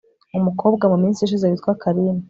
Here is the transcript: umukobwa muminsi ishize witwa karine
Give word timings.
umukobwa 0.37 0.83
muminsi 0.91 1.19
ishize 1.23 1.45
witwa 1.47 1.73
karine 1.81 2.19